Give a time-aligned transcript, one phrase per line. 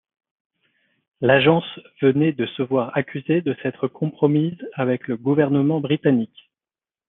[1.19, 6.49] L'agence venait de se voir accusée de s'être compromise avec le gouvernement britannique.